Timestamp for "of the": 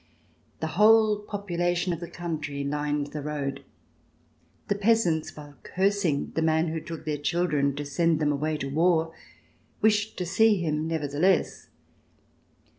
1.93-2.09